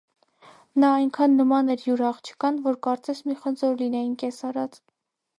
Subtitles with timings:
[0.83, 4.81] Նա այնքան նման էր յուր աղջկան, որ կարծես մի խնձոր լինեին կես արած: